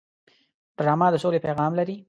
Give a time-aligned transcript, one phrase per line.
[0.77, 1.95] ډرامه د سولې پیغام لري